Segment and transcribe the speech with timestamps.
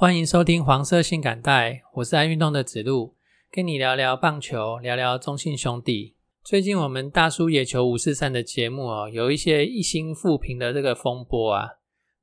[0.00, 3.16] 欢迎收听黄色性感带，我是爱运动的子路，
[3.50, 6.14] 跟你聊聊棒球，聊聊中信兄弟。
[6.44, 11.70] 最近我们大叔野球五四三的节目哦，有一些一心复评的这个风波啊，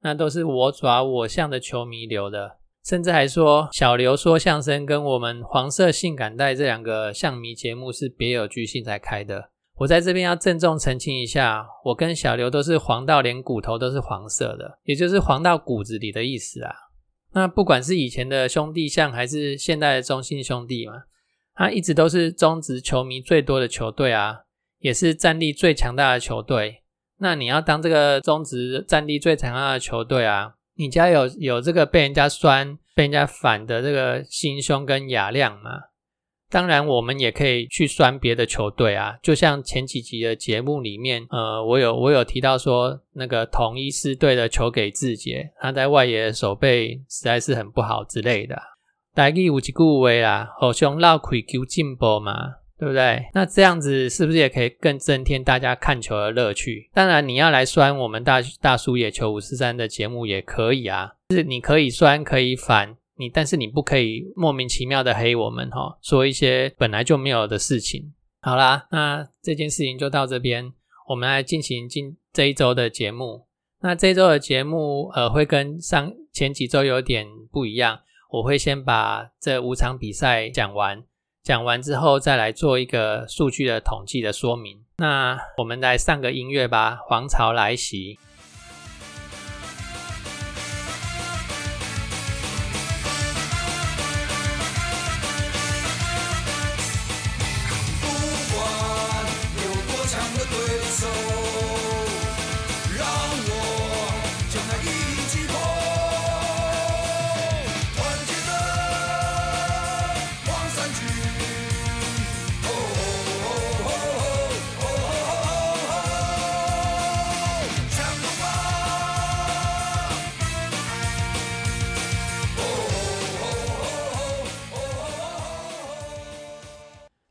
[0.04, 9.50] 那都是我爪我相的球迷留的，甚至还说小刘说相声跟我们黄色性感带这两个相迷节目是别有居心才开的。
[9.80, 16.74] 我在这边要郑重澄清一下，我跟小刘都是黄到连骨头都是黄色的，也就是黄到骨子里的意思啊。
[17.36, 21.04] 那不管是以前的兄弟象，还是现在的中信兄弟嘛，
[21.54, 24.44] 他一直都是中职球迷最多的球队啊，
[24.80, 26.84] 也是战力最强大的球队。
[27.18, 35.72] 那你要当这个中职战力最强大的球队啊，你家有有这个被人家酸、被人家反的这个心胸跟雅量吗？
[36.56, 48.56] 当然，我们也可以去酸别的球队啊，就像前几集的节目里面，呃，我有我有提到说，那个统一狮队的球给志杰，他在外野守备实在是很不好之类的。
[49.14, 52.32] 大家有几句话啦，好像绕开求进步嘛，
[52.80, 53.26] 对不对？
[53.34, 56.90] 那这样子是不是也可以更增添大家看球的乐趣？
[56.94, 62.96] 当然，你要来酸我们大大叔野球五四三的节目也可以啊，是你可以酸，可以反。
[63.18, 68.14] 你但是你不可以莫名其妙的黑我们哈，说一些本来就没有的事情。
[68.42, 70.74] 好啦，那这件事情就到这边，
[71.10, 73.48] 我们来进行今这一周的节目。
[73.82, 78.00] 那这周的节目呃会跟上前几周有点不一样，
[78.32, 81.04] 我会先把这五场比赛讲完，
[81.44, 84.84] 讲完之后再来做一个数据的统计的说明。
[84.98, 88.18] 那我们来上个音乐吧，黄潮来袭。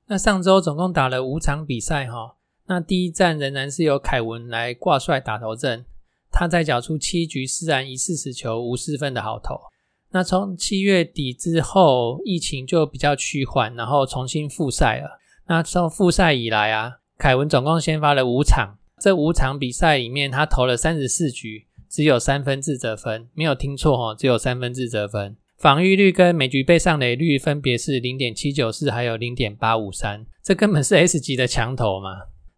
[0.06, 5.84] 那上周总共打了五场比赛哈，那第一站仍然是由凯文来挂帅打头阵，
[6.30, 9.58] 他在缴出七局四安一四十球无失分的好投。
[10.10, 15.18] 那从七月底之后，疫情就比较趋缓，然后重新复赛了。
[15.46, 25.36] 那从复赛以来啊，凯文总共先发了五场，这五场比赛里面他投了三十四局，只有三分自责分，没有听错哦，只有三分自责分。
[25.56, 32.10] 防御率跟每局被上垒率分别是零点七九四，还有零点八五三，这根本是 S 级的强投嘛！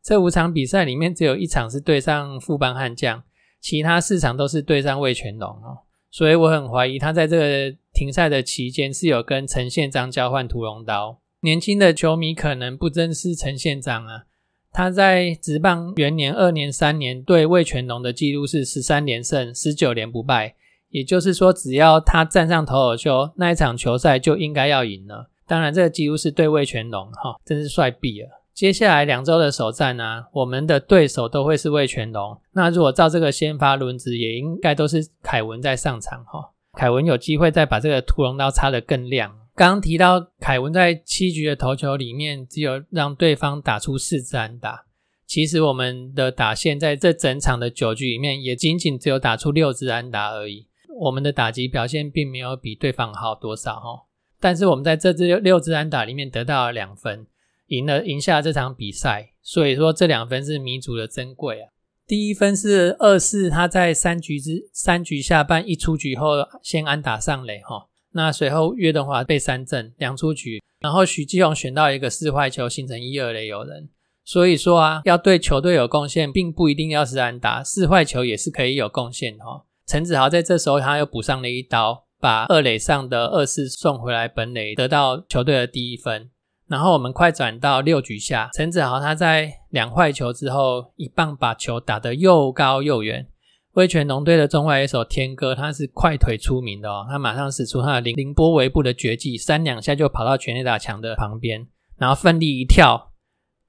[0.03, 3.23] 这五场比赛里面只有一场是对上副班悍将，
[3.61, 5.79] 其他四场都是对上魏全龙哦，
[6.11, 11.21] 所以我很怀疑他在这个停赛的期间是有跟陈宪章交换屠龙刀。
[11.41, 14.25] 年轻的球迷可能不认识陈宪章啊，
[14.73, 20.55] 他在职棒元年、二年、三年对魏全龙的记录是十三连胜、十九连不败。
[20.97, 25.29] 也就是说，只要他站上投手球，那一场球赛就应该要赢了。
[25.47, 28.31] 当然，这个几乎是对魏全龙哈，真是帅毙了。
[28.55, 32.41] 接下来两周的首战呢，我们的对手都会是魏全龙。
[32.53, 36.53] 那如果照这个先发轮子，也应该都是凯文在上场哈。
[36.73, 39.31] 凯文有机会再把这个屠龙刀插得更亮。
[39.55, 44.87] 刚刚提到凯文在七局的投球里面，只有让对方打出四支安打。
[45.27, 50.67] 其实我们的打线在这整场的九局里面，也仅仅只有打出六支安打而已。
[50.99, 54.05] 我们的打击表现并没有比对方好多少哈，
[54.41, 57.27] 但是我们在这支六支安打里面得到了两分，
[57.67, 61.71] 赢了赢下这场比赛，所以说这两分是弥足的珍贵啊。
[62.07, 66.29] 第一分是二四，他在三局之三局下半一出局后
[66.63, 73.89] 先安打上垒哈，那随后岳东华被三振两出局，然后许继宏选到一个四坏球形成一二垒有人，
[74.25, 79.65] 所以说啊，要对球队有贡献，并不一定要是安打，四坏球也是可以有贡献哈。
[79.87, 86.29] 陈子豪在这时候，他又补上了一刀，把二垒上的二四送回来本垒，得到球队的第一分。
[86.67, 93.29] 然后我们快转到六局下，陈子豪他在两坏球之后，一棒把球打得又高又远。
[93.75, 103.13] 威权龙队的中外野手天哥，他是快腿出名的哦，他马上使出他的凌凌波微步的绝技，三两下就跑到全垒打墙的旁边，然后奋力一跳，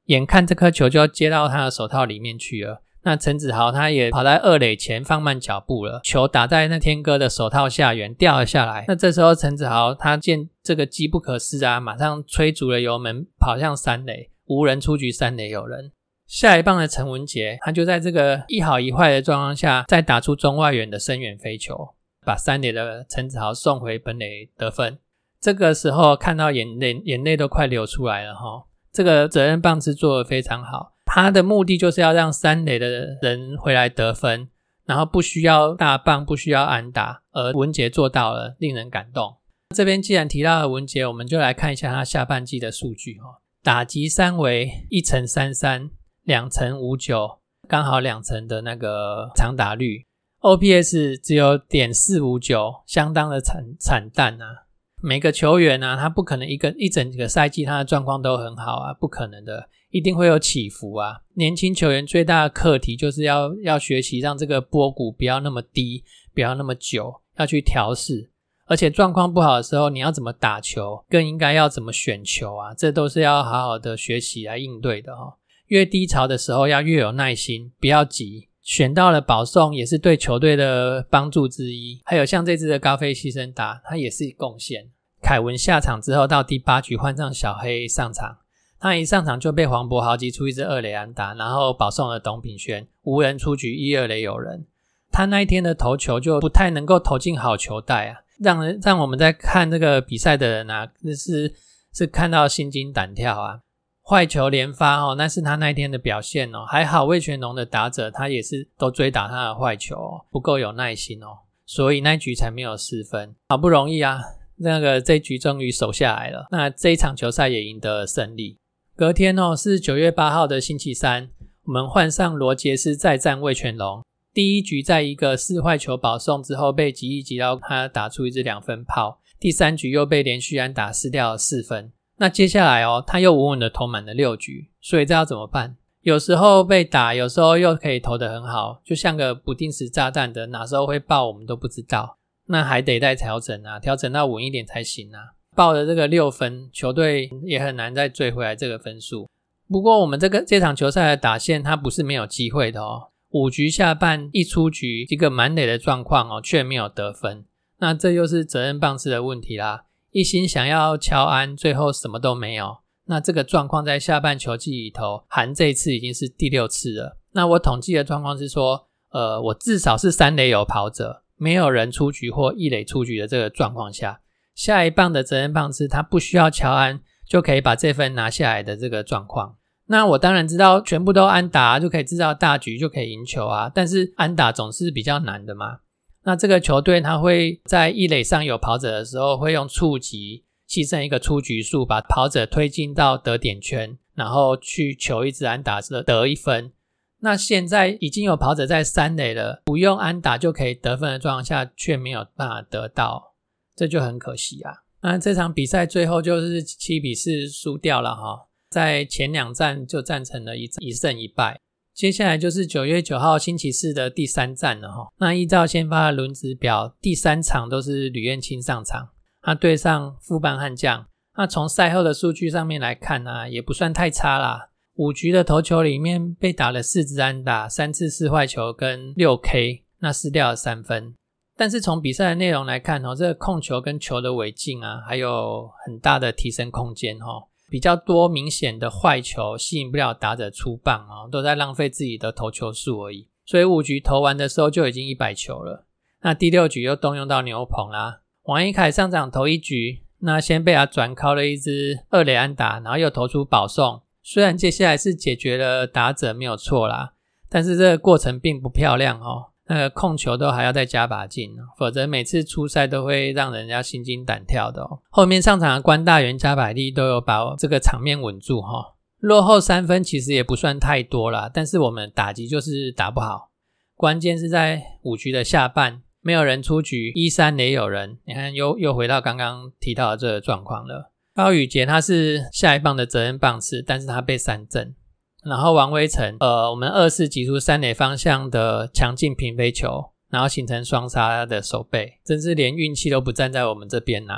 [0.06, 2.82] 眼看这颗球就要接到他的手套里面去了。
[3.04, 8.86] 那陈子豪他也跑在二垒前放慢脚步了，球打在那天哥的手套下缘掉了下来。
[8.88, 15.92] 那这时候陈子豪他见这个机不可失啊，马上吹足了油门跑向三垒，无人出局，三垒有人。
[16.28, 21.94] 下一棒的陈文杰他就在这个一好一坏的状况下，再打出中外远的深远飞球。
[22.26, 25.00] 把三垒的陈子豪送回本垒得分。
[25.40, 28.66] 这个时候看到眼泪眼泪都快流出来了哈。
[28.92, 34.50] 这个责任棒是做的非常好，他的目的就是要让三垒的人回来得分，
[34.86, 39.38] 然后不需要大棒，不需要安打，而文杰做到了，令人感动。
[39.76, 43.40] 这边既然提到了文杰，我们就来看一下他下半季的数据哈。
[43.64, 45.90] 打击三围一乘三三，
[46.24, 50.06] 两乘五九，刚好两成的那个长打率
[50.40, 54.68] ，OPS 只有点四五九，相当的惨惨淡啊。
[55.02, 61.22] 每个球员呢，他不可能一个一整个赛季他的状况都很好啊，不可能的，一定会有起伏啊。
[61.36, 66.04] 年轻球员最大的课题就是要要学习让这个波谷不要那么低，
[66.34, 68.30] 不要那么久，要去调试。
[68.66, 75.38] 而且状况不好的时候，你要怎么打球，更应该要怎么选球啊，这都是要好好的学习来应对的哈。
[75.68, 78.50] 越低潮的时候要越有耐心，不要急。
[78.62, 84.90] 选到了保送也是对球队的帮助之一，还有像这支的高飞牺牲打，他也是贡献。
[85.22, 88.40] 凯文下场之后，到第八局换上小黑上场，
[88.80, 94.66] 他一上场就被黄渤豪击出一支二垒安打，然后保送了董品轩，无人出局，一二垒有人。
[95.12, 101.54] 他那一天的投球就不太能够投进好球带啊，让人让我们在看这个比赛的人啊，是
[101.94, 103.62] 是看到心惊胆跳啊。
[104.04, 106.64] 坏球连发哦，那是他那一天的表现哦。
[106.66, 113.36] 还好魏全龙的打者他也是都追打他的坏球，哦不够有耐心哦，所以那局才没有失分。
[113.50, 114.20] 好不容易啊，
[114.58, 116.48] 那个这局终于守下来了。
[116.52, 118.58] 那这一场球赛也赢得了胜利。
[118.98, 121.30] 隔天哦，是九月八号的星期三，
[121.66, 124.04] 我们换上罗杰斯再战魏全龙。
[124.34, 129.22] 第一局在一个四坏球保送之后被极一击到，他打出一支两分炮。
[129.40, 131.92] 第三局又被连续安打失掉了四分。
[132.18, 135.78] 那接下来哦，他又稳稳的投满了六局，所以这要怎么办？
[136.02, 142.18] 有时候被打，有时候又可以投得很好，就像个不定时炸弹的，哪时候会爆我们都不知道。
[142.48, 145.37] 那还得再调整啊，调整到稳一点才行啊。
[145.58, 149.28] 爆的这个六分，球队也很难再追回来这个分数。
[149.68, 153.08] 不过我们这个这场球赛的打线，它不是没有机会的哦。
[153.32, 157.44] 五局下半一出局，一个满垒的状况哦，却没有得分。
[157.80, 159.86] 那这又是责任棒次的问题啦。
[160.12, 162.78] 一心想要乔安，最后什么都没有。
[163.06, 167.18] 那这个状况在下半球季里头，含这一次已经是第六次了。
[167.32, 174.22] 那我统计的状况是说，呃，我至少是三垒有跑者，没有人出局或一垒出局的这个状况下，
[174.58, 177.00] 下一棒的责任棒次他不需要乔安
[177.30, 179.58] 就可以把这分拿下来的这个状况。
[179.86, 183.72] 那我当然知道，全部都安打就可以制造大局，就可以赢球啊。
[183.74, 185.82] 但是安打总是比较难的嘛。
[186.24, 196.74] 那这个球队他会在一垒上有跑者的时候，会用触及牺牲一个出局数，把跑者推进到得点圈，然后去求一支安打得得一分。
[197.20, 203.36] 那现在已经有跑者在三垒了，不用安打就可以得分的状况下，却没有办法得到，
[203.78, 204.74] 这就很可惜啊。
[205.02, 211.62] 那这场比赛最后就是七比四输掉了哈，在前两战就战成了一一胜一败。
[211.94, 215.08] 接下来就是九月九号星期四的第三站了哈。
[215.20, 219.10] 那依照先发的轮值表，第三场都是吕彦青上场，
[219.42, 221.06] 他对上副班悍将。
[221.38, 224.70] 那从赛后的数据上面来看呢，也不算太差啦。
[224.96, 231.14] 五局的投球里面被打了四支安打，三次四坏球跟六 K，那失掉了三分。
[231.58, 237.48] 但是从比赛的内容来看哦，这个控球跟球的尾劲啊，还有很大的提升空间哈。
[237.70, 243.28] 比较多明显的坏球吸引不了打者出棒啊，都在浪费自己的投球数而已。
[243.46, 245.86] 所以五局投完的时候就已经一百球了。
[246.22, 254.02] 那第六局又动用到牛棚啦，王一凯上场投一局，那先被他转靠了一支二垒安打，然后又投出保送。
[254.22, 257.14] 虽然接下来是解决了打者没有错啦，
[257.50, 259.48] 但是这个过程并不漂亮哦。
[259.68, 265.00] 那个控球都还要再加把劲，否则每次出赛都会让人家心惊胆跳的哦。
[265.10, 268.96] 后面上场的关大元、加百利都有把这个场面稳住哈。
[269.20, 273.50] 落后三分其实也不算太多啦，但是我们打击就是打不好。
[273.96, 281.12] 关键是在五局的下半，没有人出局，一三也有人，你看又又回到刚刚提到的这个状况了。
[281.34, 284.96] 高宇杰他是下一棒的责任棒次，但是他被三振。
[285.44, 294.34] 然后王威成，呃，我们二次挤出三垒方向的强劲平飞球，然后形成双杀的手背，真是连运气都不站在我们这边呐。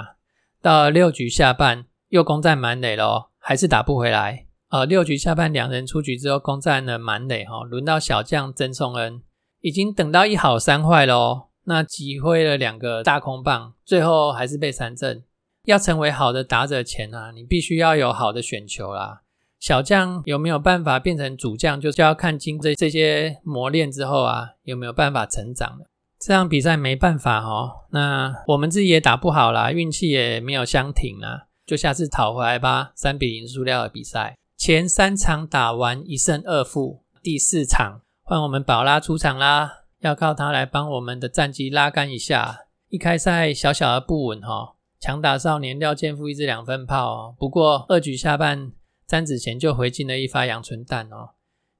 [0.61, 4.45] 到六局下半又攻占满垒咯，还是打不回来。
[4.69, 9.23] 呃，六局下半两人出局之后攻占了满垒哈，轮到小将曾颂恩，
[9.61, 15.23] 已经等到一好三坏咯，那击挥了两个大空棒，最后还是被三振。
[15.65, 19.21] 要成为好的打者前啊，你必须要有好的选球啦。
[19.59, 25.85] 小将有没有办法变成主将，就就要看经这这些磨练之后啊，有没有办法成长了。
[26.19, 32.91] 这场比赛没办法哦，那我们自己也打不好啦，运气也没有相挺啦，就下次讨回来吧。
[32.95, 42.59] 三比零输掉的比赛，前三场打完一胜二负，第四场换我们宝拉出场啦，要靠他来帮我们的战绩拉杆一下。
[42.89, 48.71] 一开赛小小的不稳哈，强打少年廖健富一支两分炮哦，不过二局下半
[49.09, 51.31] 詹子贤就回进了一发阳春弹哦。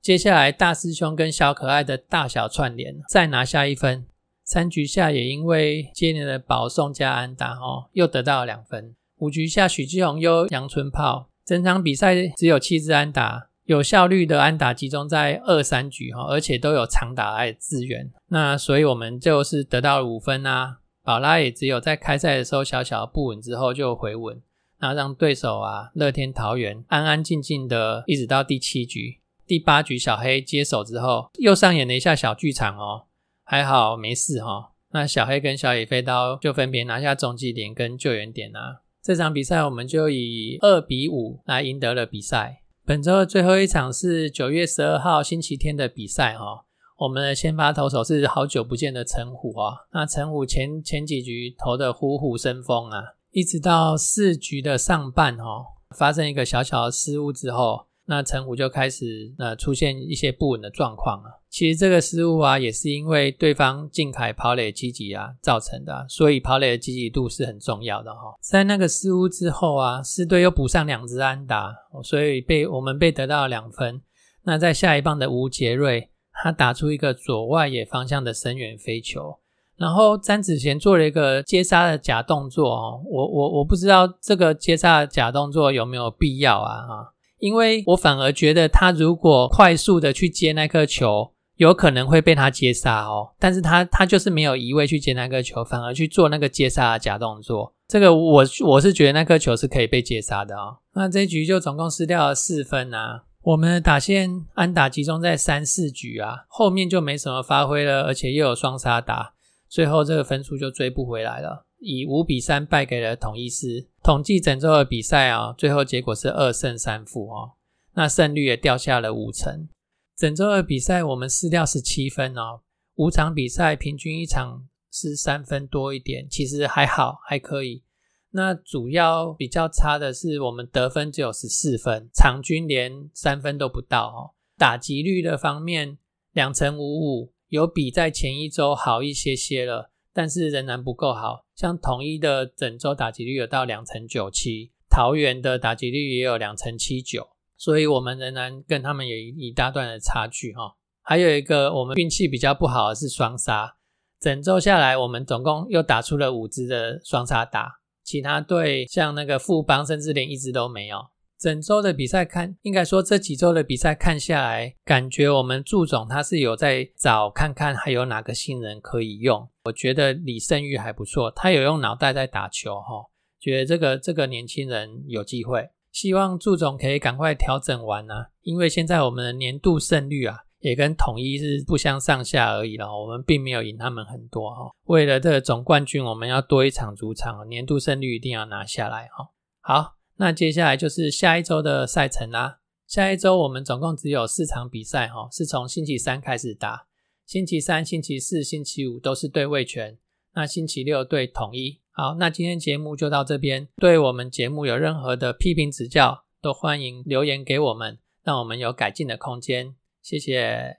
[0.01, 4.07] 接下来大师兄跟小可爱的大小串联，再拿下一分。
[4.43, 8.95] 三局下也因为接连的保送加安打哦，又得到了两分。
[9.17, 18.12] 五局下许继宏又阳春炮，整场比赛只有七支安打，有效率的安打集中在二三局哈，而且都有长打来支援。
[18.29, 20.79] 那所以我们就是得到了五分啊。
[21.03, 24.41] 宝拉也只有在开赛的时候小小不稳之后就回稳，
[24.79, 33.05] 那让对手啊乐天桃园安安静静的一直到第七局、第八局小黑接手之后，又上演了一下小剧场哦。
[33.43, 38.81] 还好没事哈，那小黑跟小野飞刀就分别拿下中继点跟救援点啊。
[39.01, 42.62] 这场比赛我们就以二比五来赢得了比赛。
[42.86, 46.65] 本周的最后一场是九月十二号星期天的比赛哈。
[46.98, 49.88] 我们的先发投手是好久不见的陈虎啊。
[49.93, 57.88] 那陈虎前前几局投的虎虎生风啊，一直到四局的上半哦，发生一个小小的失误之后。
[58.05, 61.29] 那陈虎就开始呃出现一些不稳的状况啊。
[61.48, 68.36] 其实这个失误啊，也是因为对方近凯跑垒积极啊造成的，所以跑垒的积极度是很重要的哈。
[68.41, 71.71] 在那个失误之后啊，四队又补上两支安打，
[72.03, 74.01] 所以被我们被得到了两分。
[74.41, 79.38] 那在下一棒的吴杰瑞，他打出一个左外野方向的深远飞球，
[79.79, 83.01] 然后詹子贤做了一个接杀的假动作哦。
[83.09, 87.13] 我我我不知道这个接杀的假动作有没有必要啊哈。
[87.39, 93.29] 因为我反而觉得他如果快速的去接那颗球，有可能会被他接杀哦。
[93.39, 97.74] 但是他他就是没有移位去接那颗球，反而去做那个接杀的假动作。
[97.88, 100.77] 这个我我是觉得那颗球是可以被接杀的哦。
[100.93, 103.24] 那这一局就总共失掉了四分啊。
[103.41, 109.31] 我们的打线安打集中在三四局啊，后面就没什么发挥了，而且又有双杀打，
[109.69, 111.65] 最后这个分数就追不回来了。
[111.77, 113.88] 以五比三败给了统一师。
[114.03, 117.53] 统计整周的比赛啊，最后结果是二胜三负哦，
[117.93, 119.69] 那胜率也掉下了五成。
[120.17, 122.61] 整周的比赛我们失掉十七分哦，
[122.95, 127.83] 五场比赛平均一场是三分多一点，其实还好，还可以。
[128.31, 134.35] 那主要比较差的是我们得分只有十四分，场均连三分都不到哦。
[134.57, 135.97] 打击率的方面，
[136.33, 139.91] 两成五五，有比在前一周好一些些了。
[140.12, 150.75] 但是仍然不够好，像统一的整周打击率有到两成九七，桃园的打击率也有两成七九，所以我们仍然跟他们有一一大段的差距哈。
[151.03, 153.77] 还有一个我们运气比较不好的是双杀，
[154.20, 160.98] 整周下来我们总共又打出了五支的双杀打，其他队像那个富邦甚至连一支都没有。
[161.39, 169.48] 整周的比赛看，应该说这几周的比赛看下来，感觉我们祝总他是有在找看看还有哪个新人可以用。
[169.63, 173.05] 我觉得李胜玉还不错，他有用脑袋在打球哈，
[173.39, 175.69] 觉得这个这个年轻人有机会。
[175.93, 184.69] 希望祝总可以赶快调整完啊，因为现在我们的年度胜率啊，也跟统一是不相上下而已了，我们并没有赢他们很多哈。
[184.88, 189.29] 为了这个总冠军，我们要多一场主场，年度胜率一定要拿下来哈。
[189.62, 189.99] 好。
[190.19, 192.59] 那接下来就是下一周的赛程啦。
[192.85, 196.88] 下一周我们总共只有四场比赛，哈，是从星期三开始打。
[197.25, 199.97] 星期三、星期四、星期五都是对位权，
[200.33, 201.79] 那星期六对统一。
[201.91, 203.69] 好，那今天节目就到这边。
[203.77, 209.75] 对我们节目有任何的批评指教，都欢迎留言给我们，让我们有改进的空间。
[210.01, 210.77] 谢谢。